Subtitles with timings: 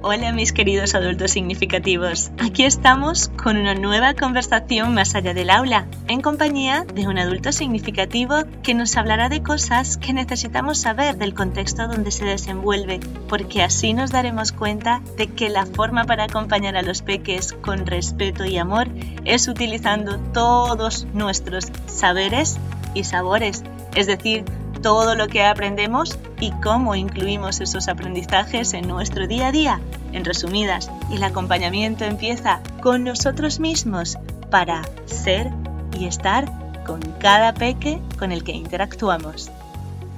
[0.00, 2.30] Hola mis queridos adultos significativos.
[2.38, 7.50] Aquí estamos con una nueva conversación más allá del aula, en compañía de un adulto
[7.50, 13.60] significativo que nos hablará de cosas que necesitamos saber del contexto donde se desenvuelve, porque
[13.60, 18.44] así nos daremos cuenta de que la forma para acompañar a los peques con respeto
[18.44, 18.86] y amor
[19.24, 22.60] es utilizando todos nuestros saberes
[22.94, 23.64] y sabores,
[23.96, 24.44] es decir,
[24.80, 29.80] todo lo que aprendemos y cómo incluimos esos aprendizajes en nuestro día a día.
[30.12, 34.16] En resumidas, el acompañamiento empieza con nosotros mismos
[34.50, 35.50] para ser
[35.98, 36.46] y estar
[36.86, 39.50] con cada peque con el que interactuamos.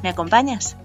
[0.02, 0.77] ¿Me acompañas?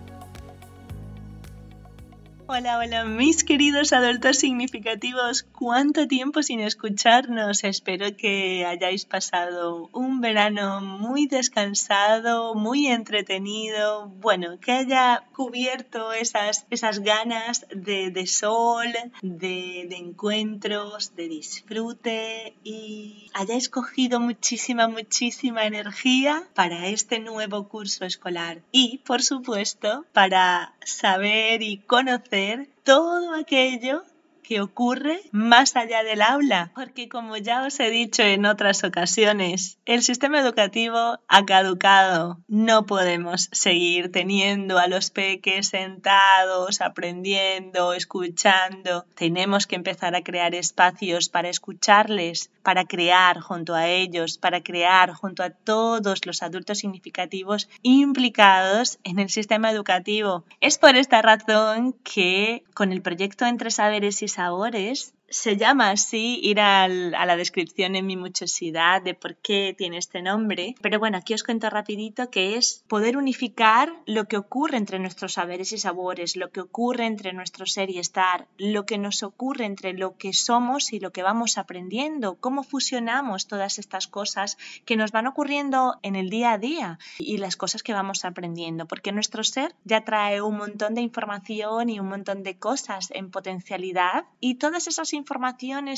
[2.47, 5.41] Hola, hola, mis queridos adultos significativos.
[5.51, 7.63] ¿Cuánto tiempo sin escucharnos?
[7.63, 14.09] Espero que hayáis pasado un verano muy descansado, muy entretenido.
[14.09, 18.93] Bueno, que haya cubierto esas, esas ganas de, sol,
[19.23, 28.05] de, de encuentros, de disfrute y hayáis cogido muchísima, muchísima energía para este nuevo curso
[28.05, 28.61] escolar.
[28.71, 34.03] Y, por supuesto, para saber y conocer todo aquello
[34.47, 39.79] que ocurre más allá del aula, porque como ya os he dicho en otras ocasiones,
[39.85, 42.39] el sistema educativo ha caducado.
[42.47, 49.05] No podemos seguir teniendo a los peques sentados, aprendiendo, escuchando.
[49.15, 55.13] Tenemos que empezar a crear espacios para escucharles, para crear junto a ellos, para crear
[55.13, 60.43] junto a todos los adultos significativos implicados en el sistema educativo.
[60.61, 66.39] Es por esta razón que con el proyecto Entre Saberes y sabores se llama así,
[66.41, 70.75] ir a la descripción en mi muchosidad de por qué tiene este nombre.
[70.81, 75.33] Pero bueno, aquí os cuento rapidito que es poder unificar lo que ocurre entre nuestros
[75.33, 79.65] saberes y sabores, lo que ocurre entre nuestro ser y estar, lo que nos ocurre
[79.65, 84.95] entre lo que somos y lo que vamos aprendiendo, cómo fusionamos todas estas cosas que
[84.95, 89.11] nos van ocurriendo en el día a día y las cosas que vamos aprendiendo, porque
[89.11, 94.25] nuestro ser ya trae un montón de información y un montón de cosas en potencialidad
[94.39, 95.24] y todas esas informaciones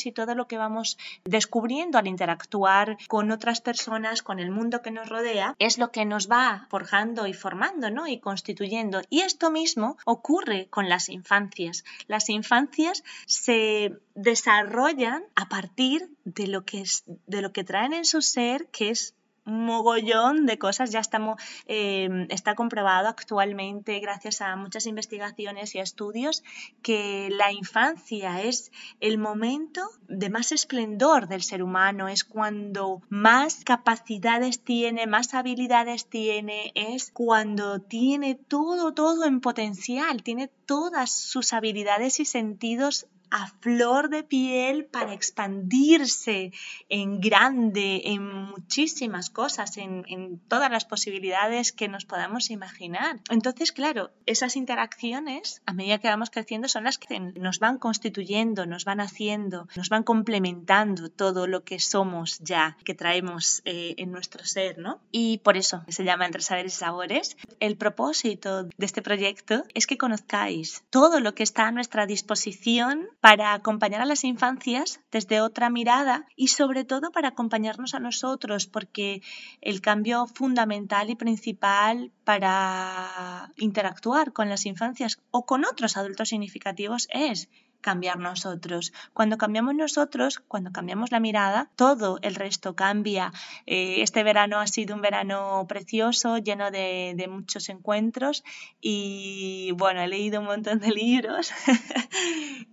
[0.05, 4.91] y todo lo que vamos descubriendo al interactuar con otras personas, con el mundo que
[4.91, 8.07] nos rodea, es lo que nos va forjando y formando, ¿no?
[8.07, 9.01] Y constituyendo.
[9.09, 11.83] Y esto mismo ocurre con las infancias.
[12.07, 18.05] Las infancias se desarrollan a partir de lo que es, de lo que traen en
[18.05, 19.13] su ser, que es
[19.47, 20.91] mogollón de cosas.
[20.91, 26.43] Ya estamos, em, está comprobado actualmente, gracias a muchas investigaciones y estudios,
[26.81, 33.63] que la infancia es el momento de más esplendor del ser humano, es cuando más
[33.63, 41.53] capacidades tiene, más habilidades tiene, es cuando tiene todo, todo en potencial, tiene todas sus
[41.53, 46.51] habilidades y sentidos a flor de piel para expandirse
[46.89, 53.19] en grande, en muchísimas cosas, en, todas las posibilidades que nos podamos imaginar.
[53.29, 58.65] Entonces, claro, esas interacciones, a medida que vamos creciendo, son las que nos van constituyendo,
[58.65, 64.11] nos van haciendo, nos van complementando todo lo que somos ya, que traemos eh, en
[64.11, 64.99] nuestro ser, ¿no?
[65.11, 67.38] Y por eso se llama Entre Saberes y Sabores.
[67.59, 73.07] El propósito de este proyecto es que conozcáis todo lo que está a nuestra disposición
[73.27, 78.67] para acompañar a las infancias desde otra mirada y sobre todo para acompañarnos a nosotros,
[78.67, 79.21] porque
[79.59, 87.09] el cambio fundamental y principal para interactuar con las infancias o con otros adultos significativos
[87.11, 87.49] es
[87.87, 88.91] cambiar nosotros.
[89.13, 93.31] Cuando cambiamos nosotros, cuando cambiamos la mirada, todo el resto cambia.
[93.65, 98.43] Eh, este verano ha sido un verano precioso, lleno de, muchos encuentros
[98.81, 101.53] y bueno, he leído un montón de libros.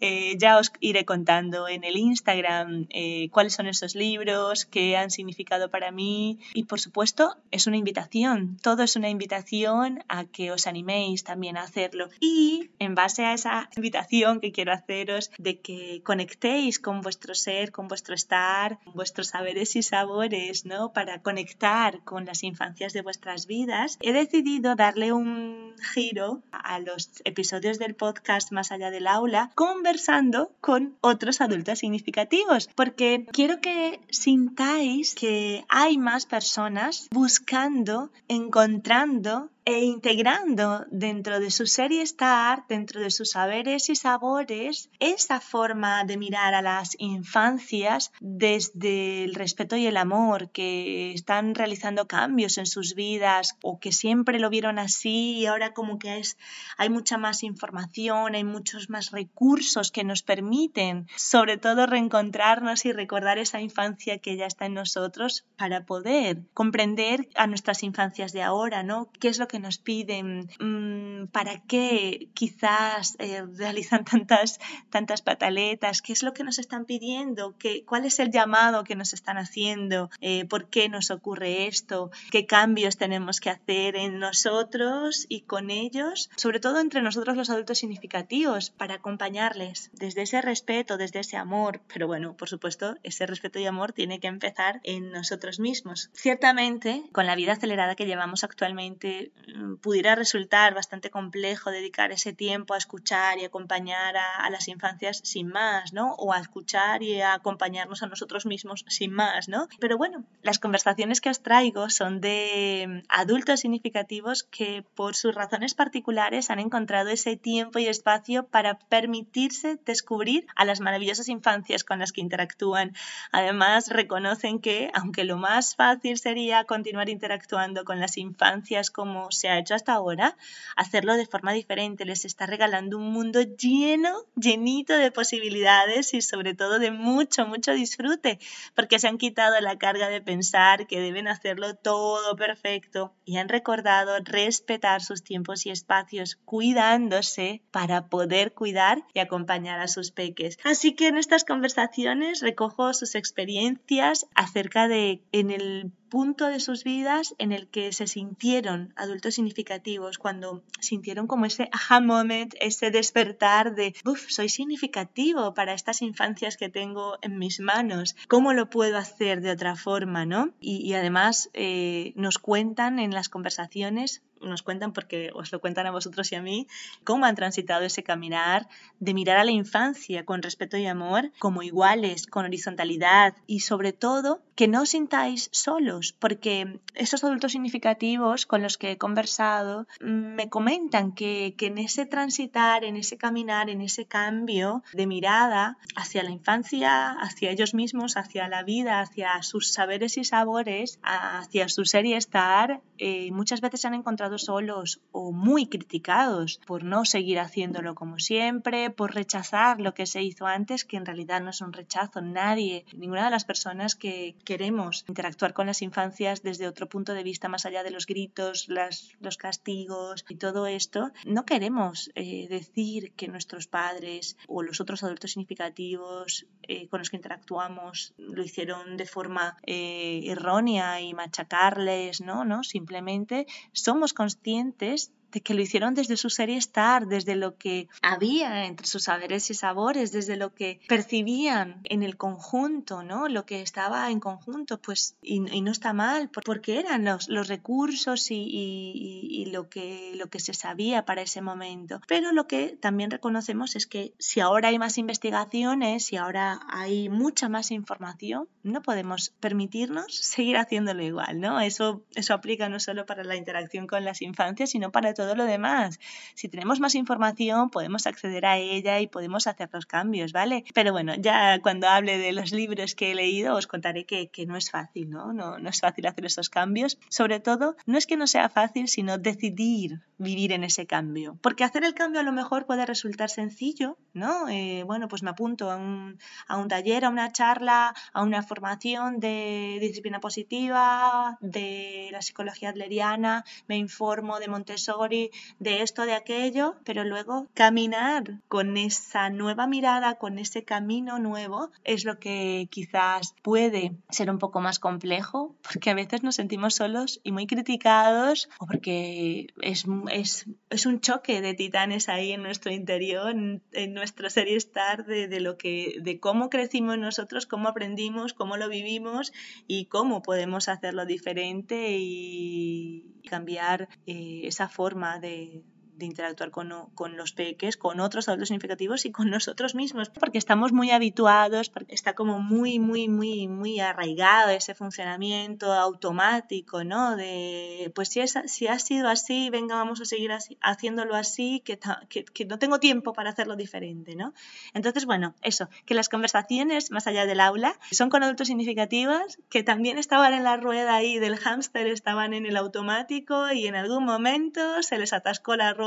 [0.01, 5.11] Eh, ya os iré contando en el Instagram eh, cuáles son esos libros, qué han
[5.11, 10.51] significado para mí y por supuesto es una invitación, todo es una invitación a que
[10.51, 12.09] os animéis también a hacerlo.
[12.21, 15.04] Y en base a esa invitación que quiero hacer,
[15.39, 20.93] de que conectéis con vuestro ser, con vuestro estar, vuestros saberes y sabores, ¿no?
[20.93, 27.11] Para conectar con las infancias de vuestras vidas, he decidido darle un giro a los
[27.25, 34.01] episodios del podcast Más allá del aula, conversando con otros adultos significativos, porque quiero que
[34.11, 42.67] sintáis que hay más personas buscando, encontrando e integrando dentro de su ser y estar,
[42.69, 49.35] dentro de sus saberes y sabores, esa forma de mirar a las infancias desde el
[49.35, 54.51] respeto y el amor, que están realizando cambios en sus vidas o que siempre lo
[54.51, 56.37] vieron así y ahora como que es,
[56.77, 62.93] hay mucha más información, hay muchos más recursos que nos permiten sobre todo reencontrarnos y
[62.93, 68.43] recordar esa infancia que ya está en nosotros para poder comprender a nuestras infancias de
[68.43, 69.11] ahora, ¿no?
[69.21, 70.51] ¿Qué es lo que nos piden?
[70.61, 74.61] Mm, ¿Para qué quizás eh, realizan tantas,
[74.91, 76.03] tantas pataletas?
[76.03, 77.55] ¿Qué es lo que nos están pidiendo?
[77.59, 80.11] ¿Qué, ¿Cuál es el llamado que nos están haciendo?
[80.21, 82.11] Eh, ¿Por qué nos ocurre esto?
[82.31, 86.31] ¿Qué cambios tenemos que hacer en nosotros y con ellos?
[86.37, 91.81] Sobre todo entre nosotros los adultos significativos, para acompañarles desde ese respeto, desde ese amor.
[91.93, 96.11] Pero bueno, por supuesto, ese respeto y amor tiene que empezar en nosotros mismos.
[96.13, 99.33] Ciertamente, con la vida acelerada que llevamos actualmente,
[99.81, 105.49] pudiera resultar bastante complejo dedicar ese tiempo a escuchar y acompañar a, las infancias sin
[105.49, 106.15] más, ¿no?
[106.15, 109.69] O a escuchar y a acompañarnos a nosotros mismos sin más, ¿no?
[109.81, 115.35] Pero bueno, las conversaciones que os traigo son de mm, adultos significativos que por sus
[115.35, 121.85] razones particulares han encontrado ese tiempo y espacio para permitirse descubrir a las maravillosas infancias
[121.85, 122.95] con las que interactúan.
[123.33, 129.49] Además, reconocen que, aunque lo más fácil sería continuar interactuando con las infancias como se
[129.49, 130.37] ha hecho hasta ahora,
[130.77, 136.55] hacerlo de forma diferente les está regalando un mundo lleno, llenito de posibilidades y sobre
[136.55, 138.39] todo de mucho, mucho disfrute,
[138.75, 143.49] porque se han quitado la carga de pensar que deben hacerlo todo perfecto y han
[143.49, 150.59] recordado respetar sus tiempos y espacios, cuidándose para poder cuidar y acompañar a sus peques.
[150.65, 156.85] Así que en estas conversaciones recojo sus experiencias acerca de en el punto de sus
[156.85, 162.93] vidas en el que se sintieron adultos significativos, cuando sintieron como ese aha moment, ese
[162.93, 168.71] despertar de, uff, soy significativo para estas infancias que tengo en mis manos, ¿cómo lo
[168.71, 170.25] puedo hacer de otra forma?
[170.25, 170.53] ¿no?
[170.61, 175.91] Y, además eh, nos cuentan en las conversaciones nos cuentan, porque os lo cuentan a
[175.91, 176.67] vosotros y a mí,
[177.05, 178.69] cómo han transitado ese caminar
[179.01, 183.93] de mirar a la infancia con respeto y amor, como iguales, con horizontalidad y sobre
[183.93, 189.87] todo que no os sintáis solos, porque esos adultos significativos con los que he conversado
[190.01, 195.07] mm, me comentan que, que en ese transitar, en ese caminar, en ese cambio de
[195.07, 200.99] mirada hacia la infancia, hacia ellos mismos, hacia la vida, hacia sus saberes y sabores,
[201.03, 206.85] hacia su ser y estar, eh, muchas veces han encontrado solos o muy criticados por
[206.85, 211.41] no seguir haciéndolo como siempre, por rechazar lo que se hizo antes, que en realidad
[211.41, 212.21] no es un rechazo.
[212.21, 217.23] Nadie, ninguna de las personas que queremos interactuar con las infancias desde otro punto de
[217.23, 223.13] vista, más allá de los gritos, los castigos y todo esto, no queremos eh, decir
[223.13, 228.97] que nuestros padres o los otros adultos significativos eh, con los que interactuamos lo hicieron
[228.97, 235.61] de forma eh, errónea y machacarles, no, no, simplemente somos conscientes conscientes de que lo
[235.63, 240.13] hicieron desde su ser y estar, desde lo que había entre sus saberes y sabores,
[240.13, 243.29] desde lo que percibían en el conjunto, ¿no?
[243.29, 248.31] Lo que estaba en conjunto, pues, y, no está mal, porque eran los, los recursos
[248.31, 252.01] y, y, lo, que, lo que se sabía para ese momento.
[252.07, 257.09] Pero lo que también reconocemos es que si ahora hay más investigaciones, si ahora hay
[257.09, 261.61] mucha más información, no podemos permitirnos seguir haciéndolo igual, ¿no?
[261.61, 265.35] Eso, eso aplica no solo para la interacción con las infancias, sino para todo todo
[265.35, 265.99] lo demás.
[266.35, 270.65] Si tenemos más información, podemos acceder a ella y podemos hacer los cambios, ¿vale?
[270.75, 274.45] Pero bueno, ya cuando hable de los libros que he leído, os contaré que, que
[274.47, 275.33] no es fácil, ¿no?
[275.33, 275.59] ¿no?
[275.59, 276.99] No es fácil hacer esos cambios.
[277.09, 281.39] Sobre todo, no es que no sea fácil, sino decidir vivir en ese cambio.
[281.41, 284.49] Porque hacer el cambio a lo mejor puede resultar sencillo, ¿no?
[284.49, 288.43] Eh, bueno, pues me apunto a un, a un taller, a una charla, a una
[288.43, 296.15] formación de disciplina positiva, de la psicología adleriana, me informo de Montessori, de esto, de
[296.15, 302.69] aquello, pero luego caminar con esa nueva mirada, con ese camino nuevo, es lo que
[302.71, 307.47] quizás puede ser un poco más complejo, porque a veces nos sentimos solos y muy
[307.47, 313.63] criticados, o porque es, es, es un choque de titanes ahí en nuestro interior, en,
[313.95, 318.57] nuestro ser y estar, de, de, lo que, de cómo crecimos nosotros, cómo aprendimos, cómo
[318.57, 319.33] lo vivimos
[319.67, 325.65] y cómo podemos hacerlo diferente y cambiar eh, esa forma de,
[325.97, 330.39] de interactuar con, con, los peques, con otros adultos significativos y con nosotros mismos, porque
[330.39, 337.17] estamos muy habituados, porque está como muy, muy, muy, muy arraigado ese funcionamiento automático, ¿no?
[337.17, 341.63] De, pues si, es, si ha sido así, venga, vamos a seguir así, haciéndolo así,
[341.65, 344.35] que, que, que no tengo tiempo para hacerlo diferente, ¿no?
[344.73, 349.63] Entonces, bueno, eso, que las conversaciones más allá del aula son con adultos significativos que
[349.63, 354.05] también estaban en la rueda ahí del hámster, estaban en el automático y en algún
[354.05, 355.84] momento se les atascó la rueda,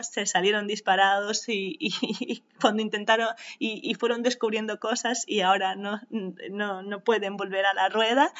[0.00, 7.04] se salieron disparados y, cuando intentaron y, fueron descubriendo cosas y ahora no, no, no
[7.04, 8.32] pueden volver a la rueda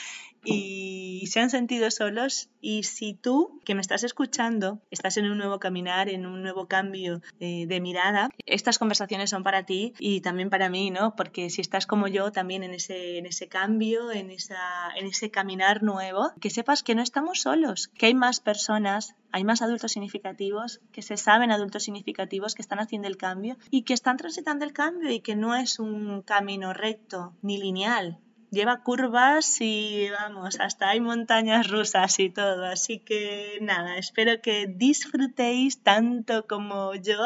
[0.45, 5.39] y se han sentido solos y si tú que me estás escuchando estás en un
[5.39, 10.21] nuevo caminar, en un nuevo cambio eh, de mirada, estas conversaciones son para ti y
[10.21, 11.15] también para mí, ¿no?
[11.17, 15.31] Porque si estás como yo también en ese, en ese cambio, en, esa, en ese
[15.31, 19.91] caminar nuevo, que sepas que no estamos solos, que hay más personas hay más adultos
[19.91, 24.65] significativos que se saben adultos significativos que están haciendo el cambio y que están transitando
[24.65, 28.21] el cambio y que no es un camino recto ni lineal,
[28.54, 32.64] lleva curvas y vamos, hasta hay montañas rusas y todo.
[32.64, 37.20] Así que nada, espero que disfrutéis tanto como yo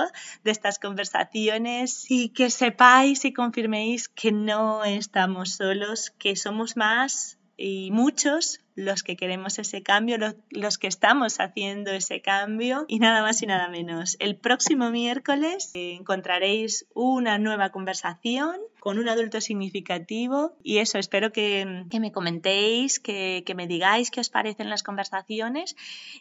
[0.45, 7.39] de estas conversaciones y que sepáis y confirméis que no estamos solos, que somos más
[7.59, 10.17] y muchos los que queremos ese cambio,
[10.51, 14.17] los, que estamos haciendo ese cambio y nada más y nada menos.
[14.21, 18.57] El próximo miércoles encontraréis una nueva conversación
[18.89, 24.31] con un adulto significativo y eso, espero que, me comentéis, que, me digáis qué os
[24.31, 25.77] parecen las conversaciones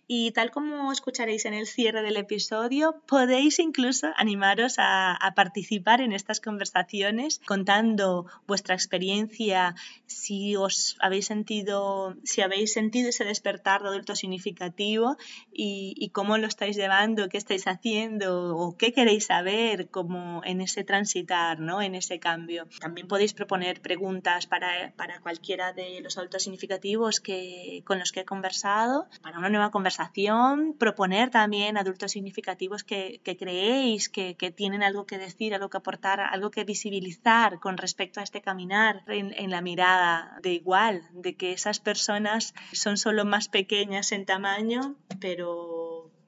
[0.05, 6.11] y tal como escucharéis en el cierre del episodio, podéis incluso animaros a, participar en
[6.11, 13.89] estas conversaciones contando vuestra experiencia, si os habéis sentido, si habéis sentido ese despertar de
[13.89, 15.15] adulto significativo
[15.53, 20.83] y, cómo lo estáis llevando, qué estáis haciendo o qué queréis saber como en ese
[20.83, 21.81] transitar, ¿no?
[21.81, 22.56] en ese cambio.
[22.79, 28.21] También podéis proponer preguntas para, para cualquiera de los adultos significativos que, con los que
[28.21, 34.51] he conversado, para una nueva conversación, proponer también adultos significativos que, que creéis que, que,
[34.51, 39.03] tienen algo que decir, algo que aportar, algo que visibilizar con respecto a este caminar
[39.07, 44.25] en, en la mirada de igual, de que esas personas son solo más pequeñas en
[44.25, 45.86] tamaño, pero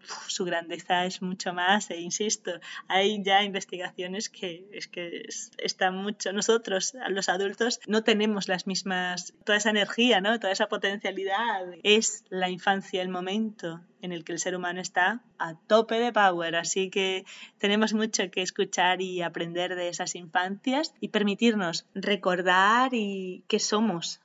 [0.28, 2.52] su grandeza es mucho más e insisto,
[2.88, 5.26] hay ya investigaciones que es que
[5.58, 10.40] están mucho nosotros los adultos no tenemos las mismas toda esa energía, ¿no?
[10.40, 11.66] Toda esa potencialidad.
[11.84, 16.14] Es la infancia el momento en el que el ser humano está a tope de
[16.14, 17.26] power, así que
[17.58, 24.22] tenemos mucho que escuchar y aprender de esas infancias y permitirnos recordar y que somos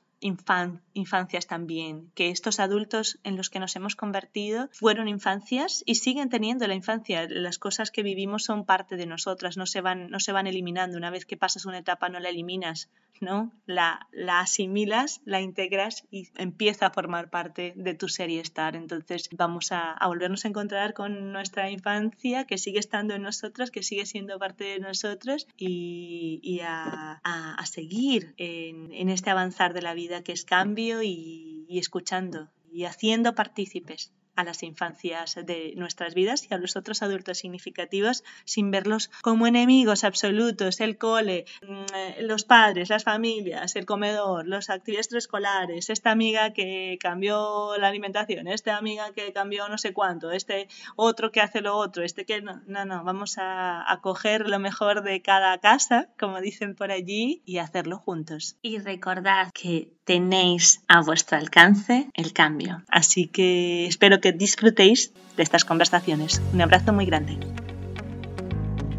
[0.94, 6.30] infancias también, que estos adultos en los que nos hemos convertido fueron infancias y siguen
[6.30, 7.26] teniendo la infancia.
[7.28, 10.96] Las cosas que vivimos son parte de nosotras, no se van, no se van eliminando.
[10.96, 12.88] Una vez que pasas una etapa no la eliminas,
[13.20, 13.52] ¿no?
[13.66, 18.76] La, la asimilas, la integras y empieza a formar parte de tu serie estar.
[18.76, 23.82] Entonces vamos a, volvernos a encontrar con nuestra infancia que sigue estando en nosotras, que
[23.82, 27.20] sigue siendo parte de nosotros y, a,
[27.64, 33.34] seguir en, en este avanzar de la vida que es cambio y, escuchando y haciendo
[33.34, 39.10] partícipes a las infancias de nuestras vidas y a los otros adultos significativos sin verlos
[39.22, 45.90] como enemigos absolutos, el cole, mm, los padres, las familias, el comedor, las actividades escolares,
[45.90, 51.30] esta amiga que cambió la alimentación, esta amiga que cambió no sé cuánto, este otro
[51.30, 55.02] que hace lo otro, este que no, no, no, vamos a, a coger lo mejor
[55.02, 58.56] de cada casa, como dicen por allí, y hacerlo juntos.
[58.62, 62.82] Y recordad que tenéis a vuestro alcance el cambio.
[62.88, 66.40] Así que espero que disfrutéis de estas conversaciones.
[66.52, 67.38] Un abrazo muy grande.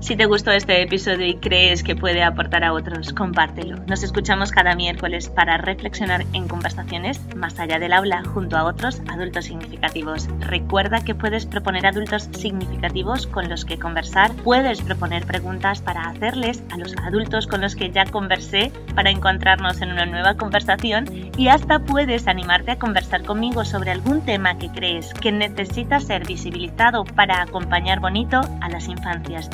[0.06, 3.78] Si te gustó este episodio y crees que puede aportar a otros, compártelo.
[3.88, 9.02] Nos escuchamos cada miércoles para reflexionar en conversaciones más allá del aula junto a otros
[9.12, 10.28] adultos significativos.
[10.42, 16.62] Recuerda que puedes proponer adultos significativos con los que conversar, puedes proponer preguntas para hacerles
[16.72, 21.48] a los adultos con los que ya conversé para encontrarnos en una nueva conversación y
[21.48, 27.06] hasta puedes animarte a conversar conmigo sobre algún tema que crees que necesita ser visibilizado
[27.06, 29.50] para acompañar bonito a las infancias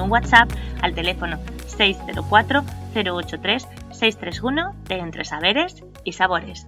[0.00, 0.50] un WhatsApp
[0.80, 2.64] al teléfono 604
[2.94, 6.66] 083 631 de Entre Saberes y Sabores.